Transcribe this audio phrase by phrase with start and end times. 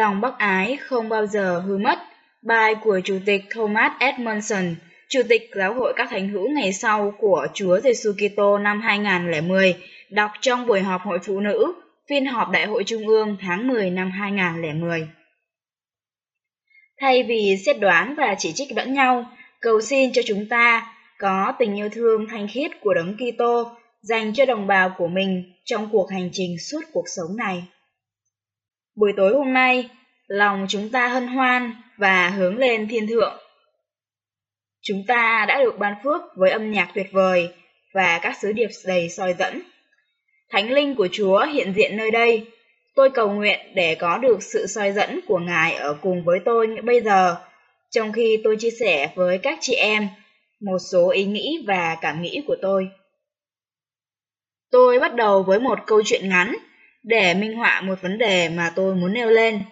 [0.00, 1.98] Lòng bác ái không bao giờ hư mất.
[2.42, 4.74] Bài của Chủ tịch Thomas Edmondson,
[5.08, 9.74] Chủ tịch Giáo hội các thánh hữu ngày sau của Chúa Giêsu Kitô năm 2010,
[10.10, 11.72] đọc trong buổi họp hội phụ nữ,
[12.08, 15.08] phiên họp Đại hội Trung ương tháng 10 năm 2010.
[17.00, 19.24] Thay vì xét đoán và chỉ trích lẫn nhau,
[19.60, 23.70] cầu xin cho chúng ta có tình yêu thương thanh khiết của Đấng Kitô
[24.02, 27.64] dành cho đồng bào của mình trong cuộc hành trình suốt cuộc sống này.
[29.00, 29.88] Buổi tối hôm nay,
[30.26, 33.38] lòng chúng ta hân hoan và hướng lên thiên thượng.
[34.82, 37.48] Chúng ta đã được ban phước với âm nhạc tuyệt vời
[37.94, 39.62] và các sứ điệp đầy soi dẫn.
[40.50, 42.46] Thánh linh của Chúa hiện diện nơi đây.
[42.94, 46.66] Tôi cầu nguyện để có được sự soi dẫn của Ngài ở cùng với tôi
[46.84, 47.36] bây giờ,
[47.90, 50.08] trong khi tôi chia sẻ với các chị em
[50.60, 52.88] một số ý nghĩ và cảm nghĩ của tôi.
[54.70, 56.56] Tôi bắt đầu với một câu chuyện ngắn
[57.02, 59.62] để minh họa một vấn đề mà tôi muốn nêu lên.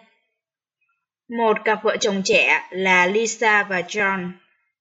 [1.39, 4.31] Một cặp vợ chồng trẻ là Lisa và John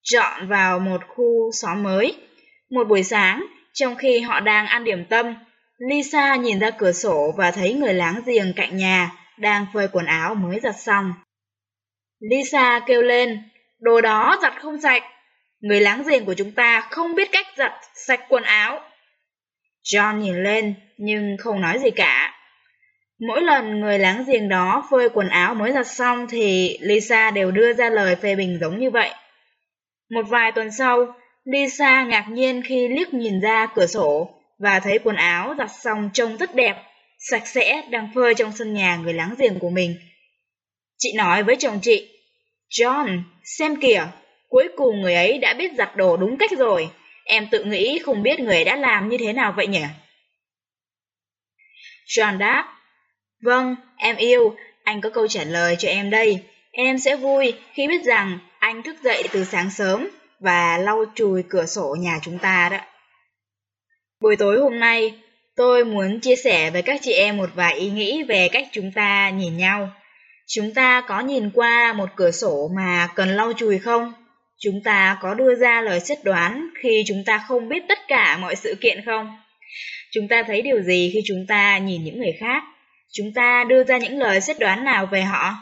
[0.04, 2.16] dọn vào một khu xóm mới.
[2.70, 5.36] Một buổi sáng, trong khi họ đang ăn điểm tâm,
[5.78, 10.06] Lisa nhìn ra cửa sổ và thấy người láng giềng cạnh nhà đang phơi quần
[10.06, 11.14] áo mới giặt xong.
[12.20, 15.04] Lisa kêu lên, đồ đó giặt không sạch.
[15.59, 18.80] Người láng giềng của chúng ta không biết cách giặt sạch quần áo.
[19.83, 22.36] John nhìn lên nhưng không nói gì cả.
[23.20, 27.52] Mỗi lần người láng giềng đó phơi quần áo mới giặt xong thì Lisa đều
[27.52, 29.11] đưa ra lời phê bình giống như vậy.
[30.10, 34.30] Một vài tuần sau, Lisa ngạc nhiên khi liếc nhìn ra cửa sổ
[34.60, 36.76] và thấy quần áo giặt xong trông rất đẹp,
[37.20, 39.95] sạch sẽ đang phơi trong sân nhà người láng giềng của mình.
[40.98, 42.10] Chị nói với chồng chị,
[42.70, 44.08] John, xem kìa,
[44.50, 46.89] cuối cùng người ấy đã biết giặt đồ đúng cách rồi.
[47.26, 49.83] Em tự nghĩ không biết người ấy đã làm như thế nào vậy nhỉ?
[52.08, 52.77] John đáp,
[53.42, 56.43] Vâng, em yêu, anh có câu trả lời cho em đây.
[56.71, 60.08] Em sẽ vui khi biết rằng anh thức dậy từ sáng sớm
[60.39, 62.77] và lau chùi cửa sổ nhà chúng ta đó.
[64.21, 65.14] Buổi tối hôm nay,
[65.55, 68.92] tôi muốn chia sẻ với các chị em một vài ý nghĩ về cách chúng
[68.92, 69.89] ta nhìn nhau.
[70.47, 74.14] Chúng ta có nhìn qua một cửa sổ mà cần lau chùi không?
[74.59, 78.37] Chúng ta có đưa ra lời xét đoán khi chúng ta không biết tất cả
[78.37, 79.37] mọi sự kiện không?
[80.11, 82.64] Chúng ta thấy điều gì khi chúng ta nhìn những người khác?
[83.12, 85.54] Chúng ta đưa ra những lời xét đoán nào về họ?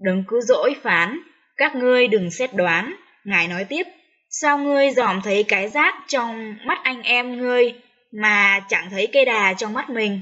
[0.00, 1.18] Đừng cứ dỗi phán,
[1.56, 2.94] các ngươi đừng xét đoán.
[3.24, 3.86] Ngài nói tiếp,
[4.30, 7.74] sao ngươi dòm thấy cái rác trong mắt anh em ngươi
[8.12, 10.20] mà chẳng thấy cây đà trong mắt mình?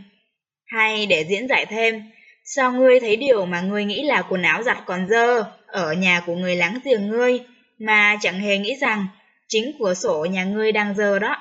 [0.67, 2.03] Hay để diễn giải thêm,
[2.45, 6.23] sao ngươi thấy điều mà ngươi nghĩ là quần áo giặt còn dơ ở nhà
[6.27, 7.41] của người láng giềng ngươi
[7.79, 9.07] mà chẳng hề nghĩ rằng
[9.49, 11.37] chính cửa sổ nhà ngươi đang dơ đó.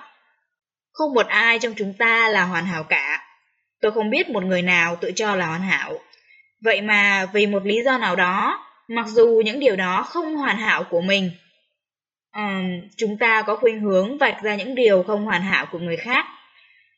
[0.92, 3.29] Không một ai trong chúng ta là hoàn hảo cả.
[3.82, 6.00] Tôi không biết một người nào tự cho là hoàn hảo.
[6.62, 10.58] Vậy mà vì một lý do nào đó, mặc dù những điều đó không hoàn
[10.58, 11.32] hảo của mình,
[12.36, 15.98] um, chúng ta có khuynh hướng vạch ra những điều không hoàn hảo của người
[15.98, 16.26] khác.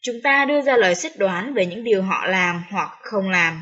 [0.02, 3.62] Chúng ta đưa ra lời xét đoán về những điều họ làm hoặc không làm.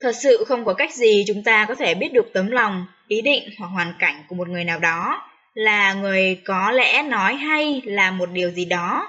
[0.00, 3.20] Thật sự không có cách gì chúng ta có thể biết được tấm lòng, ý
[3.20, 7.82] định hoặc hoàn cảnh của một người nào đó là người có lẽ nói hay
[7.84, 9.08] làm một điều gì đó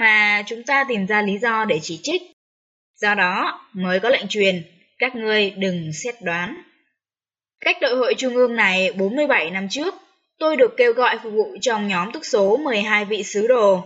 [0.00, 2.22] mà chúng ta tìm ra lý do để chỉ trích.
[2.94, 4.62] Do đó mới có lệnh truyền,
[4.98, 6.62] các ngươi đừng xét đoán.
[7.60, 9.94] Cách đội hội trung ương này 47 năm trước,
[10.38, 13.84] tôi được kêu gọi phục vụ trong nhóm túc số 12 vị sứ đồ.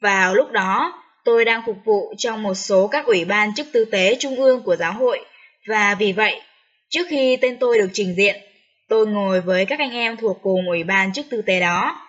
[0.00, 3.84] Vào lúc đó, tôi đang phục vụ trong một số các ủy ban chức tư
[3.84, 5.24] tế trung ương của giáo hội,
[5.68, 6.40] và vì vậy,
[6.88, 8.36] trước khi tên tôi được trình diện,
[8.88, 12.00] tôi ngồi với các anh em thuộc cùng ủy ban chức tư tế đó,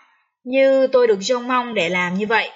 [0.43, 2.49] như tôi được trông mong để làm như vậy.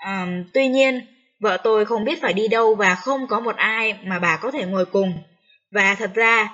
[0.00, 1.00] À, tuy nhiên,
[1.40, 4.50] vợ tôi không biết phải đi đâu và không có một ai mà bà có
[4.50, 5.22] thể ngồi cùng.
[5.70, 6.48] Và thật ra,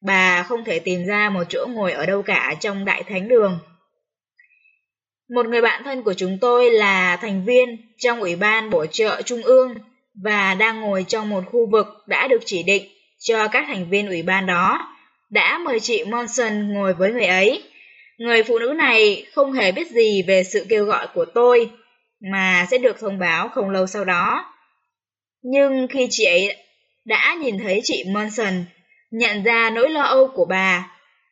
[0.00, 3.58] bà không thể tìm ra một chỗ ngồi ở đâu cả trong đại thánh đường.
[5.34, 9.22] Một người bạn thân của chúng tôi là thành viên trong Ủy ban Bổ trợ
[9.22, 9.74] Trung ương
[10.24, 12.82] và đang ngồi trong một khu vực đã được chỉ định
[13.18, 14.94] cho các thành viên ủy ban đó,
[15.30, 17.62] đã mời chị Monson ngồi với người ấy.
[18.18, 21.70] Người phụ nữ này không hề biết gì về sự kêu gọi của tôi
[22.32, 24.44] mà sẽ được thông báo không lâu sau đó.
[25.42, 26.56] Nhưng khi chị ấy
[27.04, 28.64] đã nhìn thấy chị Monson,
[29.10, 30.90] nhận ra nỗi lo âu của bà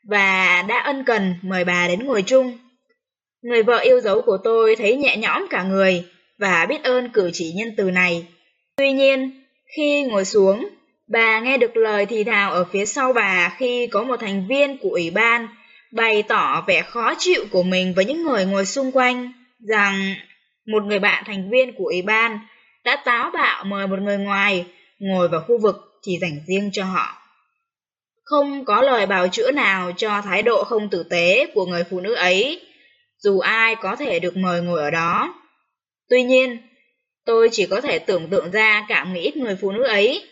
[0.09, 2.59] và đã ân cần mời bà đến ngồi chung.
[3.43, 6.05] Người vợ yêu dấu của tôi thấy nhẹ nhõm cả người
[6.39, 8.27] và biết ơn cử chỉ nhân từ này.
[8.77, 9.45] Tuy nhiên,
[9.77, 10.69] khi ngồi xuống,
[11.09, 14.79] bà nghe được lời thì thào ở phía sau bà khi có một thành viên
[14.79, 15.49] của ủy ban
[15.93, 19.33] bày tỏ vẻ khó chịu của mình với những người ngồi xung quanh
[19.69, 20.15] rằng
[20.67, 22.39] một người bạn thành viên của ủy ban
[22.85, 24.67] đã táo bạo mời một người ngoài
[24.99, 27.19] ngồi vào khu vực chỉ dành riêng cho họ.
[28.25, 32.01] Không có lời bào chữa nào cho thái độ không tử tế của người phụ
[32.01, 32.61] nữ ấy,
[33.19, 35.35] dù ai có thể được mời ngồi ở đó.
[36.09, 36.59] Tuy nhiên,
[37.25, 40.29] tôi chỉ có thể tưởng tượng ra cảm nghĩ người phụ nữ ấy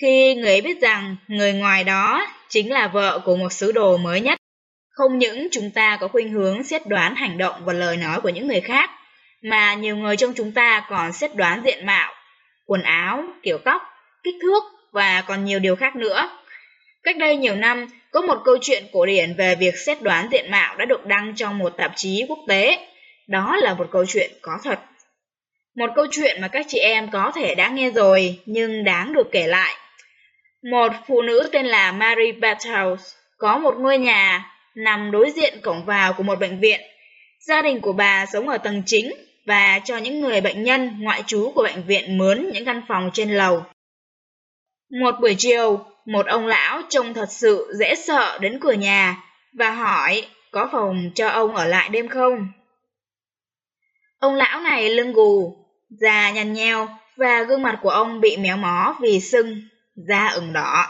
[0.00, 3.96] khi người ấy biết rằng người ngoài đó chính là vợ của một sứ đồ
[3.96, 4.38] mới nhất.
[4.90, 8.28] Không những chúng ta có khuynh hướng xét đoán hành động và lời nói của
[8.28, 8.90] những người khác,
[9.42, 12.14] mà nhiều người trong chúng ta còn xét đoán diện mạo,
[12.66, 13.82] quần áo, kiểu tóc,
[14.22, 16.30] kích thước và còn nhiều điều khác nữa.
[17.02, 20.50] Cách đây nhiều năm, có một câu chuyện cổ điển về việc xét đoán diện
[20.50, 22.88] mạo đã được đăng trong một tạp chí quốc tế.
[23.28, 24.78] Đó là một câu chuyện có thật.
[25.76, 29.28] Một câu chuyện mà các chị em có thể đã nghe rồi nhưng đáng được
[29.32, 29.74] kể lại.
[30.70, 35.84] Một phụ nữ tên là Mary Battles có một ngôi nhà nằm đối diện cổng
[35.84, 36.80] vào của một bệnh viện.
[37.40, 39.12] Gia đình của bà sống ở tầng chính
[39.46, 43.10] và cho những người bệnh nhân ngoại trú của bệnh viện mướn những căn phòng
[43.12, 43.64] trên lầu.
[45.00, 49.16] Một buổi chiều, một ông lão trông thật sự dễ sợ đến cửa nhà
[49.58, 52.48] và hỏi có phòng cho ông ở lại đêm không.
[54.18, 55.56] Ông lão này lưng gù,
[56.00, 59.62] da nhăn nheo và gương mặt của ông bị méo mó vì sưng,
[59.94, 60.86] da ửng đỏ.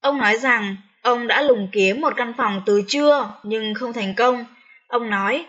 [0.00, 4.14] Ông nói rằng ông đã lùng kiếm một căn phòng từ trưa nhưng không thành
[4.14, 4.44] công.
[4.88, 5.46] Ông nói,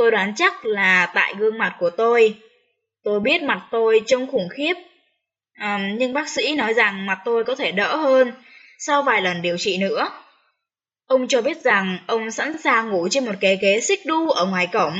[0.00, 2.34] tôi đoán chắc là tại gương mặt của tôi.
[3.04, 4.74] Tôi biết mặt tôi trông khủng khiếp
[5.60, 8.32] À, nhưng bác sĩ nói rằng mặt tôi có thể đỡ hơn
[8.78, 10.08] sau vài lần điều trị nữa.
[11.06, 14.46] Ông cho biết rằng ông sẵn sàng ngủ trên một cái ghế xích đu ở
[14.46, 14.94] ngoài cổng.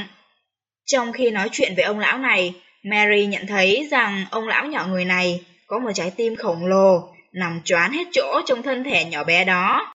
[0.86, 2.54] Trong khi nói chuyện với ông lão này,
[2.84, 7.14] Mary nhận thấy rằng ông lão nhỏ người này có một trái tim khổng lồ,
[7.32, 9.92] nằm choán hết chỗ trong thân thể nhỏ bé đó.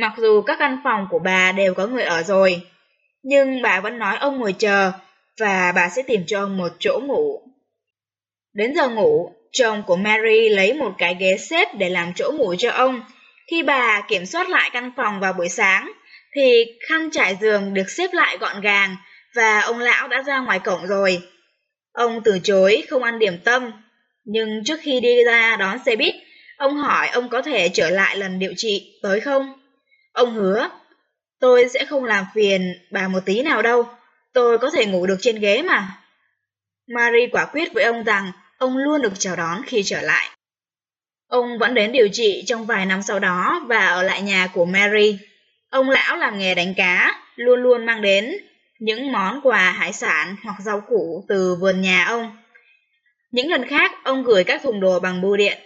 [0.00, 2.62] Mặc dù các căn phòng của bà đều có người ở rồi,
[3.24, 4.92] nhưng bà vẫn nói ông ngồi chờ
[5.40, 7.40] và bà sẽ tìm cho ông một chỗ ngủ.
[8.52, 12.54] Đến giờ ngủ, Chồng của Mary lấy một cái ghế xếp để làm chỗ ngủ
[12.58, 13.00] cho ông.
[13.50, 15.92] Khi bà kiểm soát lại căn phòng vào buổi sáng,
[16.34, 18.96] thì khăn trải giường được xếp lại gọn gàng
[19.34, 21.22] và ông lão đã ra ngoài cổng rồi.
[21.92, 23.72] Ông từ chối không ăn điểm tâm,
[24.24, 26.14] nhưng trước khi đi ra đón xe buýt,
[26.56, 29.52] ông hỏi ông có thể trở lại lần điều trị tới không?
[30.12, 30.70] Ông hứa,
[31.40, 33.88] tôi sẽ không làm phiền bà một tí nào đâu,
[34.32, 35.88] tôi có thể ngủ được trên ghế mà.
[36.94, 40.30] Marie quả quyết với ông rằng ông luôn được chào đón khi trở lại.
[41.28, 44.64] Ông vẫn đến điều trị trong vài năm sau đó và ở lại nhà của
[44.64, 45.18] Mary.
[45.70, 48.34] Ông lão làm nghề đánh cá, luôn luôn mang đến
[48.78, 52.36] những món quà hải sản hoặc rau củ từ vườn nhà ông.
[53.30, 55.58] Những lần khác, ông gửi các thùng đồ bằng bưu điện.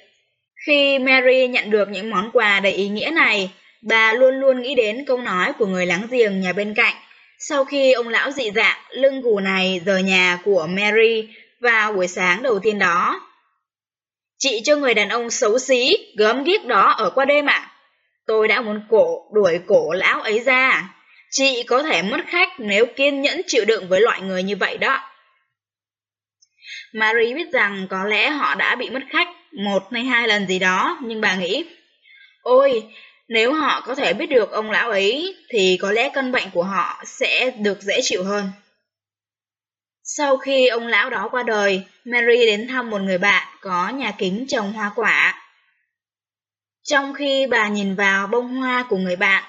[0.67, 3.50] Khi Mary nhận được những món quà đầy ý nghĩa này,
[3.82, 6.94] bà luôn luôn nghĩ đến câu nói của người láng giềng nhà bên cạnh.
[7.38, 11.29] Sau khi ông lão dị dạng, lưng gù này rời nhà của Mary
[11.60, 13.20] vào buổi sáng đầu tiên đó.
[14.38, 17.70] Chị cho người đàn ông xấu xí, gớm ghiếc đó ở qua đêm ạ.
[18.26, 20.94] Tôi đã muốn cổ đuổi cổ lão ấy ra.
[21.31, 24.79] Chị có thể mất khách nếu kiên nhẫn chịu đựng với loại người như vậy
[24.79, 25.00] đó.
[26.93, 30.58] Mary biết rằng có lẽ họ đã bị mất khách một hay hai lần gì
[30.58, 31.64] đó, nhưng bà nghĩ,
[32.43, 32.82] ôi,
[33.29, 36.63] nếu họ có thể biết được ông lão ấy thì có lẽ căn bệnh của
[36.63, 38.51] họ sẽ được dễ chịu hơn.
[40.03, 44.13] Sau khi ông lão đó qua đời, Mary đến thăm một người bạn có nhà
[44.19, 45.43] kính trồng hoa quả.
[46.82, 49.44] Trong khi bà nhìn vào bông hoa của người bạn,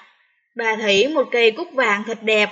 [0.56, 2.50] bà thấy một cây cúc vàng thật đẹp,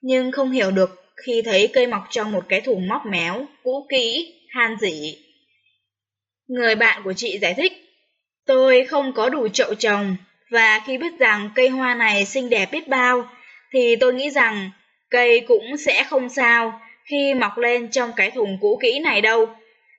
[0.00, 3.86] nhưng không hiểu được khi thấy cây mọc trong một cái thùng móc méo, cũ
[3.90, 5.18] kỹ, han dỉ.
[6.48, 7.72] Người bạn của chị giải thích,
[8.46, 10.16] tôi không có đủ chậu trồng,
[10.50, 13.28] và khi biết rằng cây hoa này xinh đẹp biết bao,
[13.72, 14.70] thì tôi nghĩ rằng
[15.10, 19.46] cây cũng sẽ không sao, khi mọc lên trong cái thùng cũ kỹ này đâu.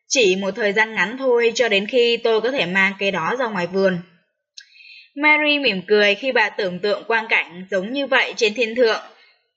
[0.07, 3.35] Chỉ một thời gian ngắn thôi cho đến khi tôi có thể mang cây đó
[3.39, 3.99] ra ngoài vườn.
[5.15, 9.01] Mary mỉm cười khi bà tưởng tượng quang cảnh giống như vậy trên thiên thượng.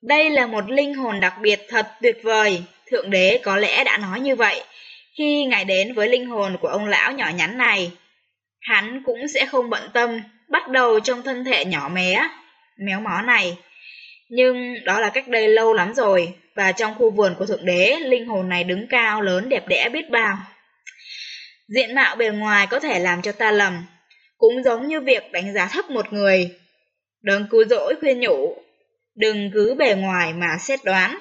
[0.02, 3.98] Đây là một linh hồn đặc biệt thật tuyệt vời, Thượng Đế có lẽ đã
[3.98, 4.62] nói như vậy.
[5.18, 7.90] Khi Ngài đến với linh hồn của ông lão nhỏ nhắn này,
[8.60, 10.20] hắn cũng sẽ không bận tâm,
[10.52, 12.22] bắt đầu trong thân thể nhỏ mé,
[12.78, 13.56] méo mó này.
[14.28, 17.96] Nhưng đó là cách đây lâu lắm rồi, và trong khu vườn của Thượng Đế,
[18.00, 20.38] linh hồn này đứng cao, lớn, đẹp đẽ biết bao.
[21.68, 23.84] Diện mạo bề ngoài có thể làm cho ta lầm,
[24.38, 26.50] cũng giống như việc đánh giá thấp một người.
[27.22, 28.56] Đừng cứu dỗi khuyên nhủ,
[29.16, 31.18] đừng cứ bề ngoài mà xét đoán.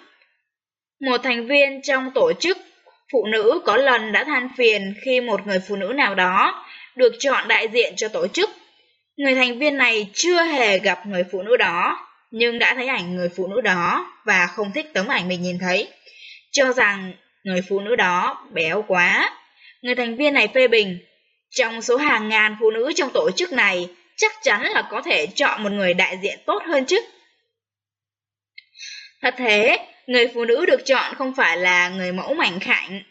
[1.02, 2.58] Một thành viên trong tổ chức
[3.12, 7.14] phụ nữ có lần đã than phiền khi một người phụ nữ nào đó được
[7.20, 8.50] chọn đại diện cho tổ chức.
[9.18, 13.16] Người thành viên này chưa hề gặp người phụ nữ đó, nhưng đã thấy ảnh
[13.16, 15.88] người phụ nữ đó và không thích tấm ảnh mình nhìn thấy,
[16.52, 17.14] cho rằng
[17.44, 19.38] người phụ nữ đó béo quá.
[19.82, 21.00] Người thành viên này phê bình,
[21.50, 25.28] trong số hàng ngàn phụ nữ trong tổ chức này, chắc chắn là có thể
[25.28, 27.02] chọn một người đại diện tốt hơn chứ.
[29.22, 29.78] Thật thế,
[30.08, 33.02] người phụ nữ được chọn không phải là người mẫu mảnh khảnh,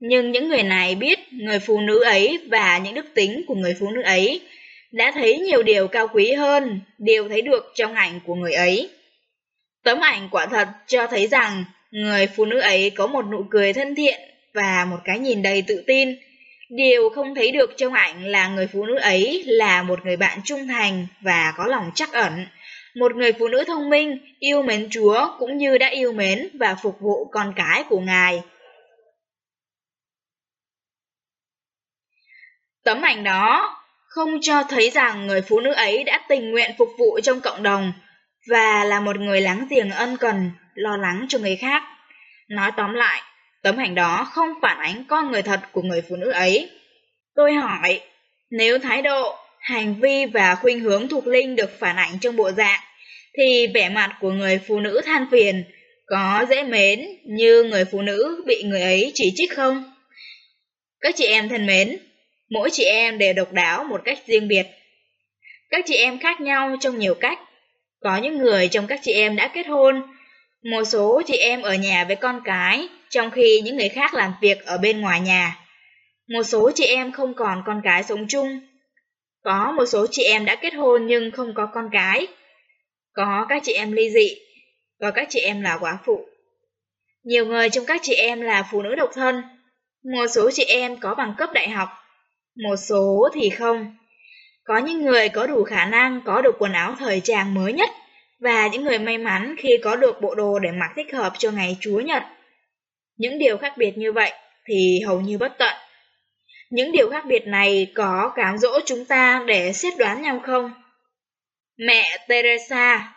[0.00, 3.74] nhưng những người này biết người phụ nữ ấy và những đức tính của người
[3.80, 4.40] phụ nữ ấy
[4.92, 8.90] đã thấy nhiều điều cao quý hơn, điều thấy được trong ảnh của người ấy.
[9.82, 13.72] Tấm ảnh quả thật cho thấy rằng người phụ nữ ấy có một nụ cười
[13.72, 14.20] thân thiện
[14.54, 16.16] và một cái nhìn đầy tự tin.
[16.70, 20.40] Điều không thấy được trong ảnh là người phụ nữ ấy là một người bạn
[20.44, 22.46] trung thành và có lòng chắc ẩn,
[22.94, 26.76] một người phụ nữ thông minh, yêu mến Chúa cũng như đã yêu mến và
[26.82, 28.42] phục vụ con cái của Ngài.
[32.84, 33.76] Tấm ảnh đó
[34.10, 37.62] không cho thấy rằng người phụ nữ ấy đã tình nguyện phục vụ trong cộng
[37.62, 37.92] đồng
[38.50, 41.82] và là một người láng giềng ân cần, lo lắng cho người khác.
[42.48, 43.22] Nói tóm lại,
[43.62, 46.70] tấm ảnh đó không phản ánh con người thật của người phụ nữ ấy.
[47.34, 48.00] Tôi hỏi,
[48.50, 52.50] nếu thái độ, hành vi và khuynh hướng thuộc linh được phản ảnh trong bộ
[52.52, 52.80] dạng,
[53.38, 55.64] thì vẻ mặt của người phụ nữ than phiền
[56.06, 59.92] có dễ mến như người phụ nữ bị người ấy chỉ trích không?
[61.00, 61.98] Các chị em thân mến,
[62.50, 64.66] Mỗi chị em đều độc đáo một cách riêng biệt.
[65.70, 67.38] Các chị em khác nhau trong nhiều cách.
[68.00, 70.02] Có những người trong các chị em đã kết hôn,
[70.72, 74.32] một số chị em ở nhà với con cái, trong khi những người khác làm
[74.40, 75.58] việc ở bên ngoài nhà.
[76.28, 78.60] Một số chị em không còn con cái sống chung.
[79.44, 82.26] Có một số chị em đã kết hôn nhưng không có con cái.
[83.12, 84.36] Có các chị em ly dị,
[85.00, 86.26] có các chị em là quá phụ.
[87.24, 89.42] Nhiều người trong các chị em là phụ nữ độc thân.
[90.04, 91.88] Một số chị em có bằng cấp đại học,
[92.62, 93.96] một số thì không.
[94.64, 97.90] Có những người có đủ khả năng có được quần áo thời trang mới nhất
[98.40, 101.50] và những người may mắn khi có được bộ đồ để mặc thích hợp cho
[101.50, 102.22] ngày Chúa Nhật.
[103.16, 104.32] Những điều khác biệt như vậy
[104.66, 105.74] thì hầu như bất tận.
[106.70, 110.72] Những điều khác biệt này có cám dỗ chúng ta để xét đoán nhau không?
[111.76, 113.14] Mẹ Teresa,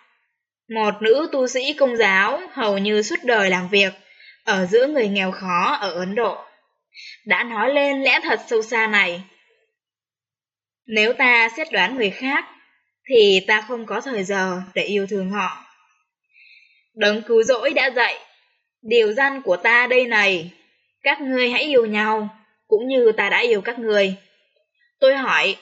[0.75, 3.93] một nữ tu sĩ công giáo hầu như suốt đời làm việc
[4.43, 6.45] ở giữa người nghèo khó ở Ấn Độ,
[7.25, 9.23] đã nói lên lẽ thật sâu xa này.
[10.85, 12.45] Nếu ta xét đoán người khác,
[13.09, 15.65] thì ta không có thời giờ để yêu thương họ.
[16.95, 18.15] Đấng cứu rỗi đã dạy,
[18.81, 20.51] điều răn của ta đây này,
[21.03, 22.29] các ngươi hãy yêu nhau,
[22.67, 24.15] cũng như ta đã yêu các ngươi.
[24.99, 25.55] Tôi hỏi,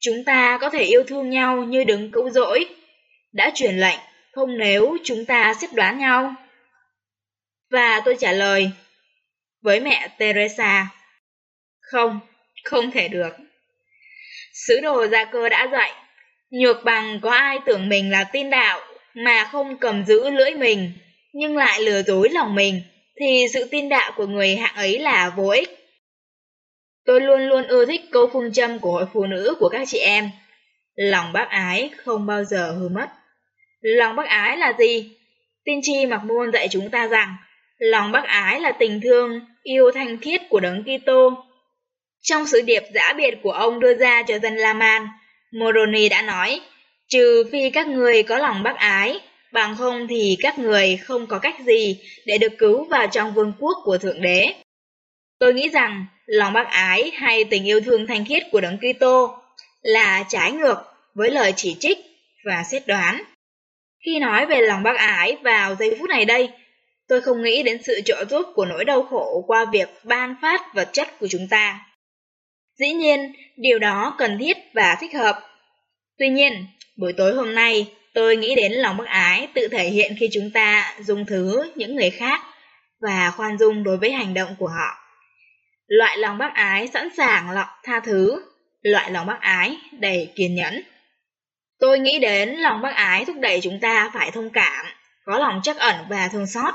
[0.00, 2.66] chúng ta có thể yêu thương nhau như đấng cứu rỗi,
[3.32, 3.98] đã truyền lệnh,
[4.32, 6.34] không nếu chúng ta xét đoán nhau.
[7.70, 8.70] Và tôi trả lời,
[9.62, 10.86] với mẹ Teresa,
[11.80, 12.20] không,
[12.64, 13.32] không thể được.
[14.66, 15.92] Sứ đồ Gia Cơ đã dạy,
[16.50, 18.80] nhược bằng có ai tưởng mình là tin đạo
[19.14, 20.92] mà không cầm giữ lưỡi mình,
[21.32, 22.82] nhưng lại lừa dối lòng mình,
[23.20, 25.68] thì sự tin đạo của người hạng ấy là vô ích.
[27.04, 29.98] Tôi luôn luôn ưa thích câu phương châm của hội phụ nữ của các chị
[29.98, 30.30] em.
[30.94, 33.06] Lòng bác ái không bao giờ hư mất.
[33.80, 35.16] Lòng bác ái là gì?
[35.64, 37.36] Tiên tri mặc môn dạy chúng ta rằng,
[37.78, 41.49] lòng bác ái là tình thương, yêu thanh khiết của đấng Kitô
[42.22, 45.06] trong sự điệp giã biệt của ông đưa ra cho dân La Man,
[45.52, 46.60] Moroni đã nói,
[47.08, 49.20] trừ phi các người có lòng bác ái,
[49.52, 53.52] bằng không thì các người không có cách gì để được cứu vào trong vương
[53.58, 54.54] quốc của Thượng Đế.
[55.38, 59.38] Tôi nghĩ rằng lòng bác ái hay tình yêu thương thanh khiết của Đấng Kitô
[59.82, 60.76] là trái ngược
[61.14, 61.98] với lời chỉ trích
[62.44, 63.22] và xét đoán.
[64.04, 66.48] Khi nói về lòng bác ái vào giây phút này đây,
[67.08, 70.74] tôi không nghĩ đến sự trợ giúp của nỗi đau khổ qua việc ban phát
[70.74, 71.89] vật chất của chúng ta.
[72.80, 75.40] Dĩ nhiên, điều đó cần thiết và thích hợp.
[76.18, 80.16] Tuy nhiên, buổi tối hôm nay, tôi nghĩ đến lòng bác ái tự thể hiện
[80.20, 82.40] khi chúng ta dùng thứ những người khác
[83.00, 84.96] và khoan dung đối với hành động của họ.
[85.86, 88.42] Loại lòng bác ái sẵn sàng lọc tha thứ,
[88.82, 90.82] loại lòng bác ái đầy kiên nhẫn.
[91.78, 94.86] Tôi nghĩ đến lòng bác ái thúc đẩy chúng ta phải thông cảm,
[95.24, 96.74] có lòng chắc ẩn và thương xót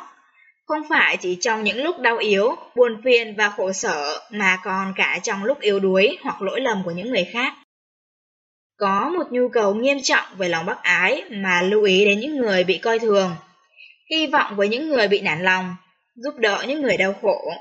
[0.65, 4.93] không phải chỉ trong những lúc đau yếu, buồn phiền và khổ sở mà còn
[4.95, 7.53] cả trong lúc yếu đuối hoặc lỗi lầm của những người khác.
[8.77, 12.37] Có một nhu cầu nghiêm trọng về lòng bác ái mà lưu ý đến những
[12.37, 13.35] người bị coi thường.
[14.11, 15.75] hy vọng với những người bị nản lòng,
[16.15, 17.51] giúp đỡ những người đau khổ.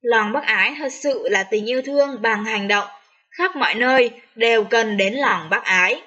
[0.00, 2.88] Lòng bác ái thật sự là tình yêu thương bằng hành động,
[3.30, 6.02] khắp mọi nơi đều cần đến lòng bác ái.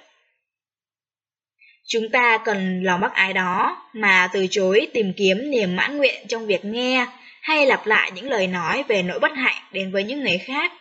[1.87, 6.27] Chúng ta cần lòng bác ái đó mà từ chối tìm kiếm niềm mãn nguyện
[6.27, 7.07] trong việc nghe
[7.41, 10.71] hay lặp lại những lời nói về nỗi bất hạnh đến với những người khác.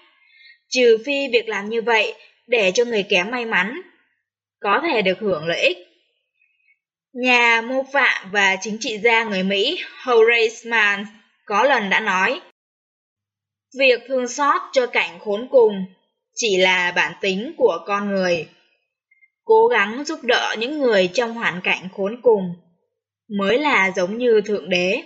[0.68, 2.14] Trừ phi việc làm như vậy
[2.46, 3.80] để cho người kém may mắn,
[4.60, 5.78] có thể được hưởng lợi ích.
[7.12, 11.06] Nhà mô phạm và chính trị gia người Mỹ Horace Mann
[11.44, 12.40] có lần đã nói
[13.78, 15.84] Việc thương xót cho cảnh khốn cùng
[16.34, 18.48] chỉ là bản tính của con người.
[19.44, 22.54] Cố gắng giúp đỡ những người trong hoàn cảnh khốn cùng,
[23.38, 25.02] mới là giống như Thượng Đế.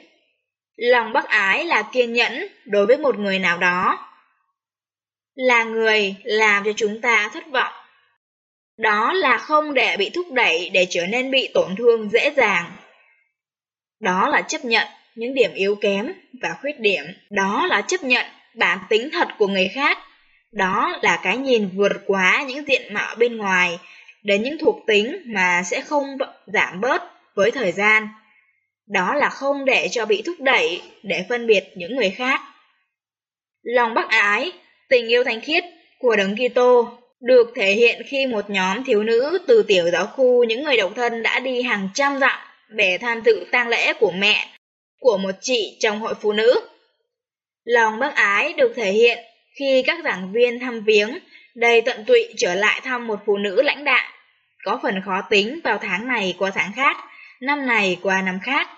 [0.77, 4.09] Lòng bác ái là kiên nhẫn đối với một người nào đó.
[5.35, 7.73] Là người làm cho chúng ta thất vọng.
[8.77, 12.73] Đó là không để bị thúc đẩy để trở nên bị tổn thương dễ dàng.
[14.01, 17.05] Đó là chấp nhận những điểm yếu kém và khuyết điểm.
[17.31, 19.99] Đó là chấp nhận bản tính thật của người khác.
[20.53, 23.79] Đó là cái nhìn vượt quá những diện mạo bên ngoài
[24.23, 27.03] đến những thuộc tính mà sẽ không giảm bớt
[27.35, 28.09] với thời gian.
[28.87, 32.41] Đó là không để cho bị thúc đẩy để phân biệt những người khác.
[33.63, 34.53] Lòng bác ái,
[34.89, 35.65] tình yêu thanh khiết
[35.99, 40.45] của Đấng Kitô được thể hiện khi một nhóm thiếu nữ từ tiểu giáo khu
[40.45, 44.11] những người độc thân đã đi hàng trăm dặm để tham dự tang lễ của
[44.11, 44.49] mẹ
[45.01, 46.61] của một chị trong hội phụ nữ.
[47.65, 49.19] Lòng bác ái được thể hiện
[49.59, 51.19] khi các giảng viên thăm viếng
[51.59, 54.13] đầy tận tụy trở lại thăm một phụ nữ lãnh đạm,
[54.65, 56.97] có phần khó tính vào tháng này qua tháng khác,
[57.41, 58.69] năm này qua năm khác.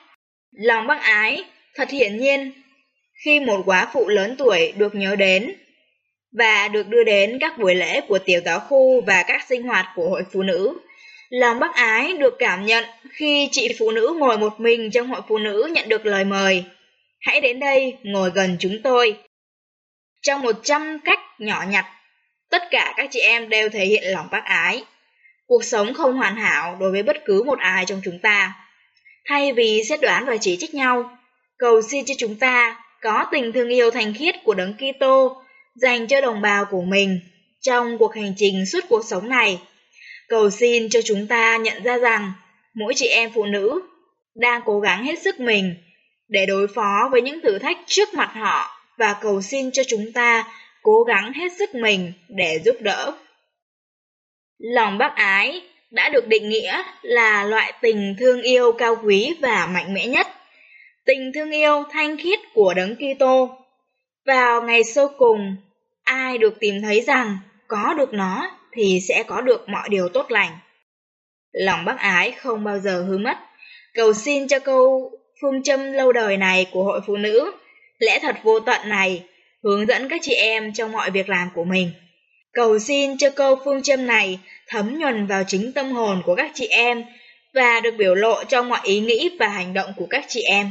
[0.53, 1.45] Lòng bác ái
[1.75, 2.53] thật hiển nhiên
[3.25, 5.55] khi một quá phụ lớn tuổi được nhớ đến
[6.33, 9.87] và được đưa đến các buổi lễ của tiểu giáo khu và các sinh hoạt
[9.95, 10.79] của hội phụ nữ.
[11.31, 15.21] Lòng bác ái được cảm nhận khi chị phụ nữ ngồi một mình trong hội
[15.29, 16.65] phụ nữ nhận được lời mời.
[17.21, 19.17] Hãy đến đây ngồi gần chúng tôi.
[20.23, 21.87] Trong một trăm cách nhỏ nhặt,
[22.51, 24.85] tất cả các chị em đều thể hiện lòng bác ái.
[25.47, 28.55] Cuộc sống không hoàn hảo đối với bất cứ một ai trong chúng ta.
[29.29, 31.19] Thay vì xét đoán và chỉ trích nhau,
[31.59, 35.43] cầu xin cho chúng ta có tình thương yêu thành khiết của Đấng Kitô
[35.75, 37.21] dành cho đồng bào của mình
[37.61, 39.59] trong cuộc hành trình suốt cuộc sống này.
[40.29, 42.33] Cầu xin cho chúng ta nhận ra rằng
[42.75, 43.81] mỗi chị em phụ nữ
[44.35, 45.75] đang cố gắng hết sức mình
[46.29, 50.13] để đối phó với những thử thách trước mặt họ và cầu xin cho chúng
[50.13, 50.45] ta
[50.83, 53.13] cố gắng hết sức mình để giúp đỡ.
[54.59, 59.67] Lòng bác ái đã được định nghĩa là loại tình thương yêu cao quý và
[59.67, 60.27] mạnh mẽ nhất.
[61.05, 63.59] Tình thương yêu thanh khiết của Đấng Kitô.
[64.27, 65.57] Vào ngày sâu cùng,
[66.03, 67.39] ai được tìm thấy rằng
[67.69, 70.59] có được nó thì sẽ có được mọi điều tốt lành.
[71.53, 73.39] Lòng bác ái không bao giờ hư mất.
[73.95, 77.53] Cầu xin cho câu phương châm lâu đời này của hội phụ nữ,
[77.99, 79.25] lẽ thật vô tận này,
[79.65, 81.91] hướng dẫn các chị em trong mọi việc làm của mình.
[82.53, 86.51] Cầu xin cho câu phương châm này thấm nhuần vào chính tâm hồn của các
[86.55, 87.05] chị em
[87.55, 90.71] và được biểu lộ trong mọi ý nghĩ và hành động của các chị em.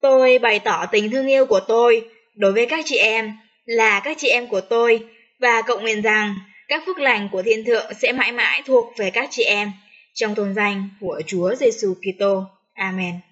[0.00, 3.32] Tôi bày tỏ tình thương yêu của tôi đối với các chị em
[3.64, 5.00] là các chị em của tôi
[5.38, 6.34] và cộng nguyện rằng
[6.68, 9.72] các phước lành của thiên thượng sẽ mãi mãi thuộc về các chị em
[10.14, 12.44] trong tôn danh của Chúa Giêsu Kitô.
[12.74, 13.29] Amen.